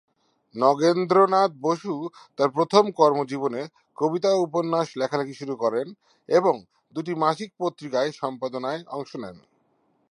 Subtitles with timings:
[0.55, 1.93] নগেন্দ্রনাথ বসু
[2.39, 3.61] তার প্রথম কর্মজীবনে
[3.97, 5.87] কবিতা ও উপন্যাস লেখালেখি শুরু করেন
[6.29, 6.55] এবং
[6.95, 9.37] দুটি মাসিক পত্রিকায় সম্পাদনায় অংশ নেন।